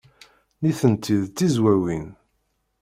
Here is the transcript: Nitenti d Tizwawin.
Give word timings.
Nitenti 0.61 1.15
d 1.23 1.25
Tizwawin. 1.37 2.07